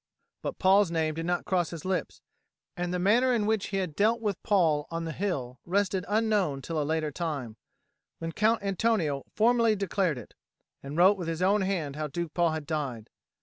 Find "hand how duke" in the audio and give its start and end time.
11.61-12.33